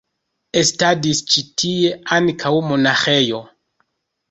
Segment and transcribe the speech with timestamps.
[0.61, 3.45] Estadis ĉi tie ankaŭ monaĥejo.